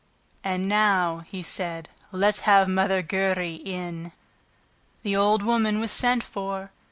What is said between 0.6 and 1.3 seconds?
now,"